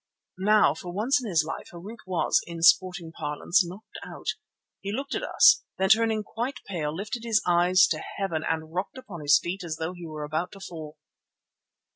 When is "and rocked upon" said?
8.49-9.21